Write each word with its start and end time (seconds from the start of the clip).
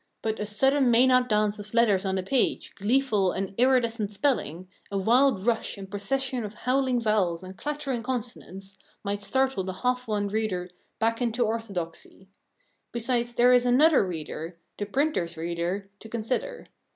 But 0.23 0.39
a 0.39 0.47
sudden 0.47 0.91
Mænad 0.91 1.27
dance 1.27 1.59
of 1.59 1.69
the 1.69 1.75
letters 1.77 2.05
on 2.05 2.15
the 2.15 2.23
page, 2.23 2.73
gleeful 2.73 3.33
and 3.33 3.53
iridescent 3.55 4.11
spelling, 4.11 4.67
a 4.91 4.97
wild 4.97 5.45
rush 5.45 5.77
and 5.77 5.91
procession 5.91 6.43
of 6.43 6.55
howling 6.55 6.99
vowels 6.99 7.43
and 7.43 7.55
clattering 7.55 8.01
consonants, 8.01 8.79
might 9.03 9.21
startle 9.21 9.63
the 9.63 9.73
half 9.85 10.07
won 10.07 10.27
reader 10.27 10.71
back 10.97 11.21
into 11.21 11.45
orthodoxy. 11.45 12.27
Besides, 12.91 13.33
there 13.35 13.53
is 13.53 13.63
another 13.63 14.03
reader 14.03 14.57
the 14.79 14.87
printer's 14.87 15.37
reader 15.37 15.91
to 15.99 16.09
consider. 16.09 16.65